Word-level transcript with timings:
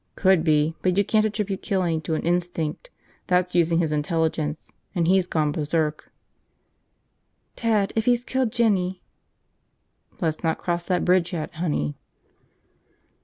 "Could 0.15 0.43
be. 0.43 0.73
But 0.81 0.97
you 0.97 1.05
can't 1.05 1.27
attribute 1.27 1.61
killing 1.61 2.01
to 2.01 2.15
an 2.15 2.23
instinct. 2.23 2.89
That's 3.27 3.53
using 3.53 3.77
his 3.77 3.91
intelligence, 3.91 4.71
and 4.95 5.07
he's 5.07 5.27
gone 5.27 5.51
berserk." 5.51 6.11
"Ted, 7.55 7.93
if 7.95 8.05
he's 8.05 8.25
killed 8.25 8.51
Jinny..." 8.51 9.03
"Let's 10.19 10.43
not 10.43 10.57
cross 10.57 10.83
that 10.85 11.05
bridge 11.05 11.33
yet, 11.33 11.53
honey." 11.53 11.99